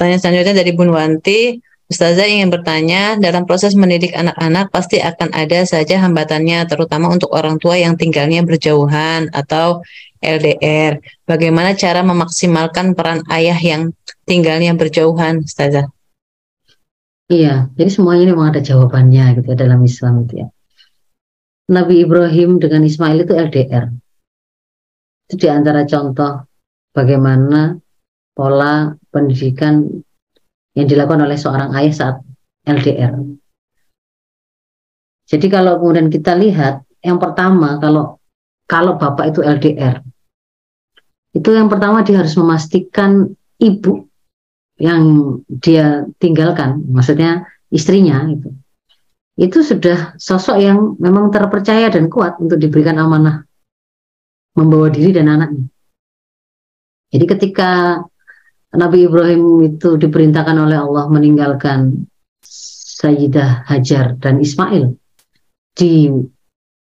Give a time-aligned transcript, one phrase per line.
[0.00, 1.60] pertanyaan selanjutnya dari Bun Wanti.
[1.92, 7.60] Ustazah ingin bertanya, dalam proses mendidik anak-anak pasti akan ada saja hambatannya, terutama untuk orang
[7.60, 9.84] tua yang tinggalnya berjauhan atau
[10.24, 11.04] LDR.
[11.28, 13.92] Bagaimana cara memaksimalkan peran ayah yang
[14.24, 15.92] tinggalnya berjauhan, Ustazah?
[17.28, 20.48] Iya, jadi semuanya memang ada jawabannya gitu ya dalam Islam itu ya.
[21.68, 23.84] Nabi Ibrahim dengan Ismail itu LDR.
[25.28, 26.48] Itu di antara contoh
[26.96, 27.76] bagaimana
[28.32, 29.86] pola pendidikan
[30.78, 32.16] yang dilakukan oleh seorang ayah saat
[32.64, 33.14] LDR.
[35.30, 38.18] Jadi kalau kemudian kita lihat yang pertama kalau
[38.66, 40.02] kalau bapak itu LDR
[41.30, 43.30] itu yang pertama dia harus memastikan
[43.62, 44.10] ibu
[44.80, 45.02] yang
[45.46, 48.48] dia tinggalkan, maksudnya istrinya itu,
[49.36, 53.44] itu sudah sosok yang memang terpercaya dan kuat untuk diberikan amanah
[54.56, 55.68] membawa diri dan anaknya.
[57.12, 58.00] Jadi ketika
[58.70, 62.06] Nabi Ibrahim itu diperintahkan oleh Allah meninggalkan
[63.00, 64.94] Sayyidah Hajar dan Ismail.
[65.74, 66.06] Di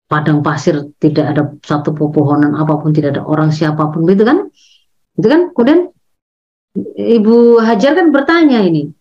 [0.08, 4.48] padang pasir tidak ada satu pepohonan apa pun tidak ada orang siapa pun itu kan?
[5.16, 5.52] Itu kan?
[5.56, 5.88] Kemudian
[6.96, 8.92] Ibu Hajar kan bertanya ini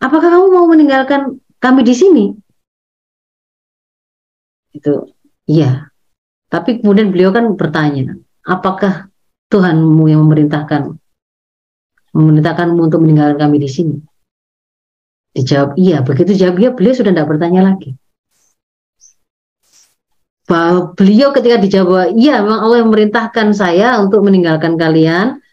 [0.00, 2.24] apakah kamu mau meninggalkan kami di sini?
[4.74, 5.08] Itu
[5.48, 5.88] iya.
[6.46, 8.14] Tapi kemudian beliau kan bertanya
[8.46, 9.10] apakah
[9.50, 10.94] Tuhanmu yang memerintahkan
[12.16, 13.96] memerintahkanmu untuk meninggalkan kami di sini?
[15.36, 16.00] Dijawab iya.
[16.00, 17.92] Begitu jawab iya, beliau sudah tidak bertanya lagi.
[20.48, 25.44] Bahwa beliau ketika dijawab iya, memang Allah yang memerintahkan saya untuk meninggalkan kalian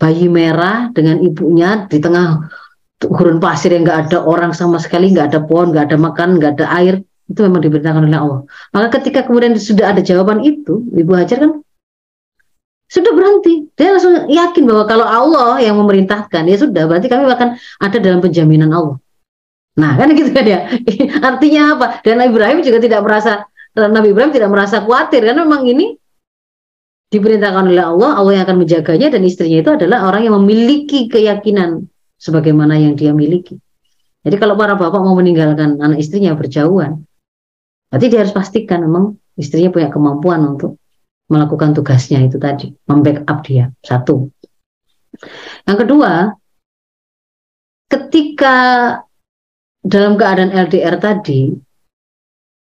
[0.00, 2.48] bayi merah dengan ibunya di tengah
[3.04, 6.52] gurun pasir yang nggak ada orang sama sekali, nggak ada pohon, nggak ada makan, nggak
[6.56, 6.94] ada air,
[7.28, 8.40] itu memang diperintahkan oleh Allah.
[8.72, 11.52] Maka ketika kemudian sudah ada jawaban itu, Ibu Hajar kan
[12.90, 13.70] sudah berhenti.
[13.78, 18.18] Dia langsung yakin bahwa kalau Allah yang memerintahkan, ya sudah, berarti kami akan ada dalam
[18.18, 18.98] penjaminan Allah.
[19.78, 20.66] Nah, kan gitu kan ya.
[21.30, 21.86] Artinya apa?
[22.02, 23.46] Dan Nabi Ibrahim juga tidak merasa
[23.78, 25.94] Nabi Ibrahim tidak merasa khawatir karena memang ini
[27.14, 31.86] diperintahkan oleh Allah, Allah yang akan menjaganya dan istrinya itu adalah orang yang memiliki keyakinan
[32.18, 33.62] sebagaimana yang dia miliki.
[34.26, 37.06] Jadi kalau para bapak mau meninggalkan anak istrinya berjauhan,
[37.88, 40.79] berarti dia harus pastikan memang istrinya punya kemampuan untuk
[41.30, 43.70] melakukan tugasnya itu tadi, membackup dia.
[43.80, 44.28] Satu.
[45.64, 46.12] Yang kedua,
[47.86, 48.56] ketika
[49.80, 51.54] dalam keadaan LDR tadi,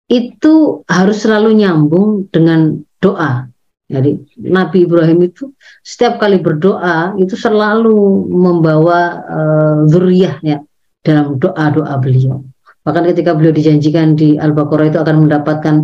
[0.06, 3.50] itu harus selalu nyambung dengan doa.
[3.86, 5.54] Jadi Nabi Ibrahim itu
[5.86, 10.58] setiap kali berdoa itu selalu membawa uh, zuriyah ya
[11.06, 12.42] dalam doa-doa beliau.
[12.82, 15.76] Bahkan ketika beliau dijanjikan di Al-Baqarah itu akan mendapatkan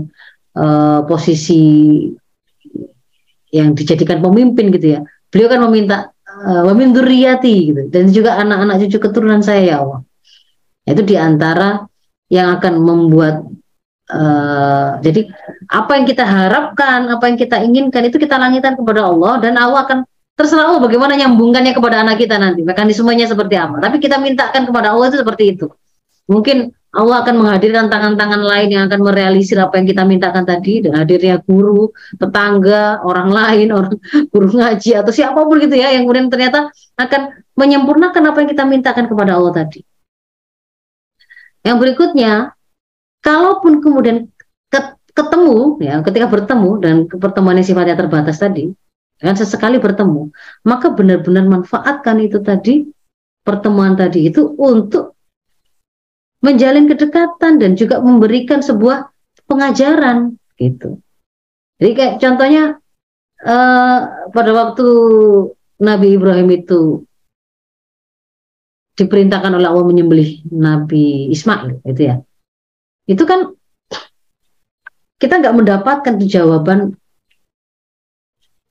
[0.58, 1.62] uh, posisi
[3.52, 5.00] yang dijadikan pemimpin gitu ya.
[5.28, 10.00] Beliau kan meminta wamin gitu dan juga anak-anak cucu keturunan saya ya Allah.
[10.88, 11.86] Itu di antara
[12.32, 13.44] yang akan membuat
[14.08, 15.28] uh, jadi
[15.68, 19.84] apa yang kita harapkan, apa yang kita inginkan itu kita langitkan kepada Allah dan Allah
[19.84, 19.98] akan
[20.32, 23.78] terserah Allah bagaimana nyambungkannya kepada anak kita nanti mekanismenya seperti apa.
[23.78, 25.66] Tapi kita mintakan kepada Allah itu seperti itu.
[26.26, 31.00] Mungkin Allah akan menghadirkan tangan-tangan lain yang akan merealisir apa yang kita mintakan tadi dan
[31.00, 31.88] hadirnya guru,
[32.20, 33.96] tetangga, orang lain, orang
[34.32, 36.68] guru ngaji atau siapa pun gitu ya yang kemudian ternyata
[37.00, 39.80] akan menyempurnakan apa yang kita mintakan kepada Allah tadi.
[41.64, 42.52] Yang berikutnya,
[43.24, 44.28] kalaupun kemudian
[45.12, 48.68] ketemu ya ketika bertemu dan pertemuan yang sifatnya terbatas tadi,
[49.16, 50.28] kan sesekali bertemu,
[50.68, 52.84] maka benar-benar manfaatkan itu tadi
[53.40, 55.11] pertemuan tadi itu untuk
[56.42, 59.08] menjalin kedekatan dan juga memberikan sebuah
[59.46, 60.98] pengajaran gitu.
[61.78, 62.82] Jadi kayak contohnya
[63.46, 63.98] uh,
[64.30, 64.86] pada waktu
[65.82, 67.06] Nabi Ibrahim itu
[68.98, 72.16] diperintahkan oleh Allah menyembelih Nabi Ismail itu ya.
[73.06, 73.54] Itu kan
[75.18, 76.98] kita nggak mendapatkan jawaban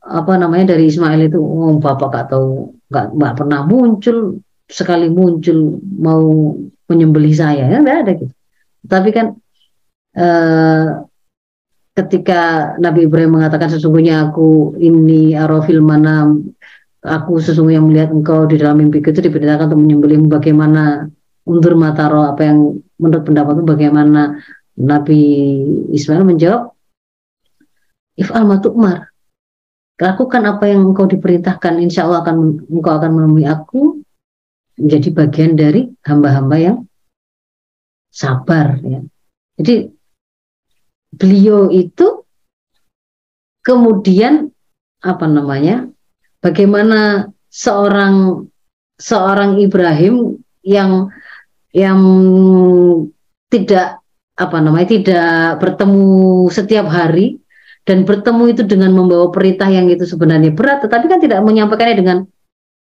[0.01, 6.55] apa namanya dari Ismail itu oh, bapak gak tahu nggak pernah muncul sekali muncul mau
[6.87, 8.33] menyembelih saya ya nggak ada gitu.
[8.87, 9.35] Tapi kan
[10.15, 10.85] eh,
[11.91, 16.31] ketika Nabi Ibrahim mengatakan sesungguhnya aku ini arafil mana
[17.03, 21.11] aku sesungguhnya melihat engkau di dalam mimpi itu diperintahkan untuk menyembelih bagaimana
[21.43, 24.21] undur mata roh apa yang menurut pendapat itu bagaimana
[24.79, 25.21] Nabi
[25.91, 26.71] Ismail menjawab?
[28.15, 29.11] If Umar
[30.01, 34.00] lakukan apa yang engkau diperintahkan insya Allah akan engkau akan menemui aku
[34.81, 36.77] menjadi bagian dari hamba-hamba yang
[38.09, 38.99] sabar ya.
[39.61, 39.93] Jadi
[41.13, 42.25] beliau itu
[43.61, 44.49] kemudian
[45.05, 45.85] apa namanya?
[46.41, 48.49] Bagaimana seorang
[48.97, 51.13] seorang Ibrahim yang
[51.73, 52.01] yang
[53.53, 54.01] tidak
[54.37, 57.37] apa namanya tidak bertemu setiap hari
[57.85, 62.17] dan bertemu itu dengan membawa perintah yang itu sebenarnya berat tetapi kan tidak menyampaikannya dengan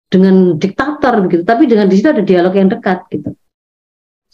[0.10, 3.34] dengan diktator begitu tapi dengan di situ ada dialog yang dekat gitu.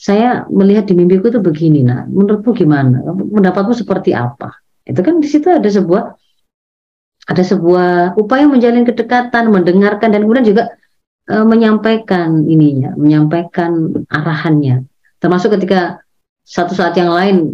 [0.01, 3.05] Saya melihat di mimpiku itu begini nah menurutmu gimana?
[3.05, 4.57] Pendapatmu seperti apa?
[4.81, 6.03] Itu kan di situ ada sebuah
[7.29, 10.73] ada sebuah upaya menjalin kedekatan mendengarkan dan kemudian juga
[11.29, 14.89] e, menyampaikan ininya menyampaikan arahannya.
[15.21, 16.01] Termasuk ketika
[16.41, 17.53] satu saat yang lain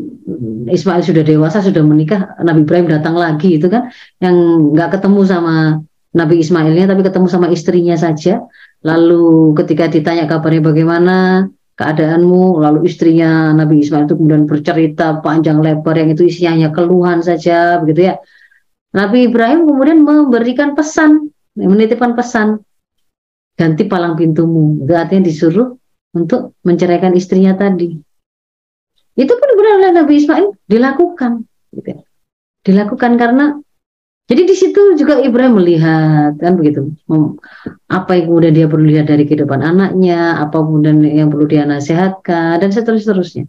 [0.71, 3.91] Ismail sudah dewasa sudah menikah Nabi Ibrahim datang lagi itu kan
[4.23, 4.35] yang
[4.71, 5.55] nggak ketemu sama
[6.17, 8.41] Nabi Ismailnya tapi ketemu sama istrinya saja
[8.81, 11.45] lalu ketika ditanya kabarnya bagaimana
[11.77, 17.21] keadaanmu lalu istrinya Nabi Ismail itu kemudian bercerita panjang lebar yang itu isinya hanya keluhan
[17.21, 18.15] saja begitu ya
[18.97, 22.65] Nabi Ibrahim kemudian memberikan pesan menitipkan pesan
[23.53, 25.77] ganti palang pintumu itu artinya disuruh
[26.17, 27.93] untuk menceraikan istrinya tadi
[29.17, 31.41] itu pun benar oleh Nabi Ismail dilakukan.
[31.73, 31.89] Gitu.
[31.89, 31.97] Ya.
[32.61, 33.57] Dilakukan karena
[34.27, 36.91] jadi di situ juga Ibrahim melihat kan begitu
[37.87, 42.59] apa yang kemudian dia perlu lihat dari kehidupan anaknya, apa kemudian yang perlu dia nasihatkan
[42.59, 43.47] dan seterusnya.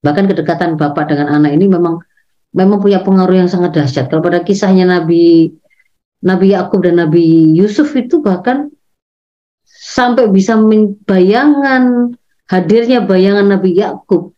[0.00, 2.00] Bahkan kedekatan bapak dengan anak ini memang
[2.56, 4.08] memang punya pengaruh yang sangat dahsyat.
[4.08, 5.52] Kalau pada kisahnya Nabi
[6.24, 8.72] Nabi Yakub dan Nabi Yusuf itu bahkan
[9.68, 12.16] sampai bisa membayangkan
[12.48, 14.32] hadirnya bayangan Nabi Yakub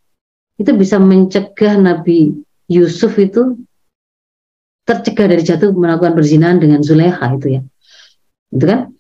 [0.59, 2.35] itu bisa mencegah Nabi
[2.67, 3.59] Yusuf itu
[5.01, 7.61] tercegah dari jatuh melakukan perzinahan dengan Zulekha itu ya.
[8.53, 8.93] Itu kan?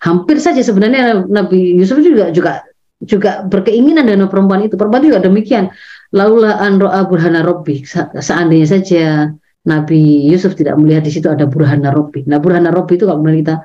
[0.00, 2.64] Hampir saja sebenarnya Nabi Yusuf juga juga
[3.04, 4.76] juga berkeinginan dengan perempuan itu.
[4.76, 5.72] Perempuan juga demikian.
[6.14, 7.84] Laula an ro'a burhana robbi.
[8.20, 9.32] Seandainya saja
[9.64, 12.24] Nabi Yusuf tidak melihat di situ ada burhana robbi.
[12.28, 13.64] Nah burhana robbi itu kalau kita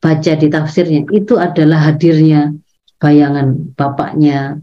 [0.00, 2.56] baca di tafsirnya itu adalah hadirnya
[2.98, 4.58] bayangan bapaknya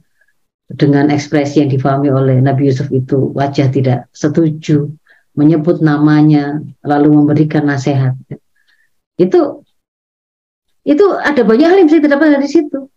[0.67, 4.91] dengan ekspresi yang difahami oleh Nabi Yusuf itu wajah tidak setuju
[5.37, 8.17] menyebut namanya lalu memberikan nasihat.
[9.15, 9.61] Itu
[10.87, 12.89] itu ada banyak hal yang bisa didapat dari situ.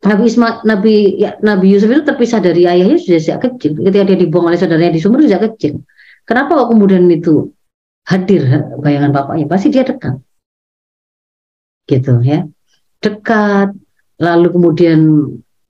[0.00, 3.76] Nabi Isma, Nabi ya, Nabi Yusuf itu terpisah dari ayahnya sudah sejak kecil.
[3.84, 5.84] Ketika dia dibuang oleh saudaranya di sumur sejak kecil.
[6.24, 7.52] Kenapa kok kemudian itu
[8.08, 8.48] hadir
[8.80, 9.44] bayangan bapaknya?
[9.44, 10.16] Pasti dia dekat.
[11.84, 12.48] Gitu ya.
[13.00, 13.76] Dekat
[14.16, 15.00] lalu kemudian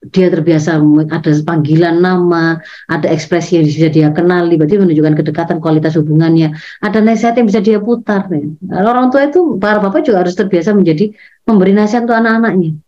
[0.01, 0.81] dia terbiasa
[1.13, 2.57] ada panggilan nama,
[2.89, 6.57] ada ekspresi yang bisa dia kenali, berarti menunjukkan kedekatan kualitas hubungannya.
[6.81, 8.25] Ada nasihat yang bisa dia putar.
[8.33, 8.49] Ya.
[8.81, 11.13] orang tua itu, para bapak juga harus terbiasa menjadi
[11.45, 12.81] memberi nasihat untuk anak-anaknya.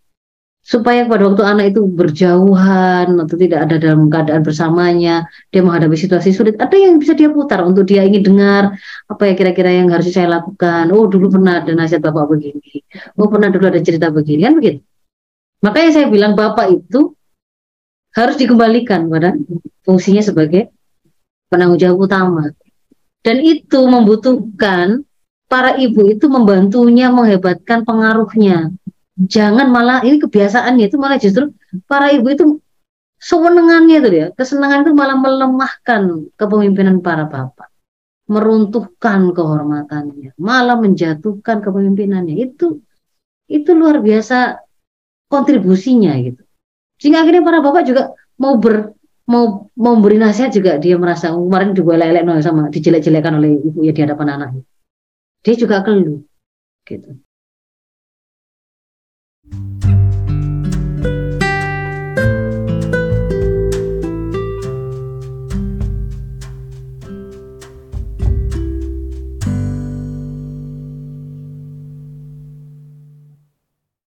[0.63, 6.31] Supaya pada waktu anak itu berjauhan atau tidak ada dalam keadaan bersamanya, dia menghadapi situasi
[6.31, 8.79] sulit, ada yang bisa dia putar untuk dia ingin dengar
[9.11, 10.87] apa ya kira-kira yang harus saya lakukan.
[10.95, 12.79] Oh dulu pernah ada nasihat bapak begini,
[13.19, 14.92] oh pernah dulu ada cerita begini, kan begitu.
[15.63, 17.15] Makanya saya bilang Bapak itu
[18.13, 19.39] harus dikembalikan pada
[19.87, 20.69] fungsinya sebagai
[21.49, 22.45] penanggung jawab utama.
[23.23, 25.07] Dan itu membutuhkan
[25.47, 28.75] para ibu itu membantunya menghebatkan pengaruhnya.
[29.15, 31.55] Jangan malah ini kebiasaannya itu malah justru
[31.87, 32.45] para ibu itu
[33.23, 37.71] sewenengannya itu ya, kesenangan itu malah melemahkan kepemimpinan para bapak,
[38.27, 42.35] meruntuhkan kehormatannya, malah menjatuhkan kepemimpinannya.
[42.35, 42.83] Itu
[43.47, 44.59] itu luar biasa
[45.33, 46.45] kontribusinya gitu.
[47.01, 48.93] Sehingga akhirnya para bapak juga mau ber
[49.25, 53.97] mau mau nasihat juga dia merasa oh, kemarin juga lelek sama dijelek-jelekan oleh ibu ya
[53.97, 54.63] di hadapan anaknya.
[55.41, 56.21] Dia juga keluh
[56.85, 57.17] gitu.